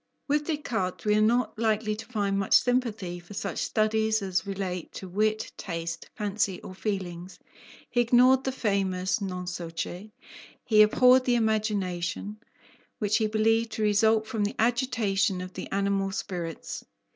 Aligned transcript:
With 0.27 0.45
Descartes, 0.47 1.05
we 1.05 1.13
are 1.13 1.21
not 1.21 1.59
likely 1.59 1.95
to 1.95 2.05
find 2.07 2.39
much 2.39 2.55
sympathy 2.55 3.19
for 3.19 3.35
such 3.35 3.59
studies 3.59 4.23
as 4.23 4.47
relate 4.47 4.91
to 4.93 5.07
wit, 5.07 5.51
taste, 5.57 6.09
fancy, 6.15 6.59
or 6.63 6.73
feelings. 6.73 7.37
He 7.87 8.01
ignored 8.01 8.43
the 8.43 8.51
famous 8.51 9.21
non 9.21 9.45
so 9.45 9.69
che; 9.69 10.11
he 10.65 10.81
abhorred 10.81 11.25
the 11.25 11.35
imagination, 11.35 12.39
which 12.97 13.17
he 13.17 13.27
believed 13.27 13.73
to 13.73 13.83
result 13.83 14.25
from 14.25 14.43
the 14.43 14.55
agitation 14.57 15.39
of 15.39 15.53
the 15.53 15.71
animal 15.71 16.09
spirits. 16.11 16.83